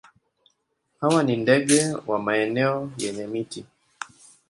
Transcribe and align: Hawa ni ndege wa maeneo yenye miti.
Hawa 1.01 1.23
ni 1.23 1.35
ndege 1.37 1.95
wa 2.07 2.19
maeneo 2.19 2.91
yenye 2.97 3.27
miti. 3.27 3.65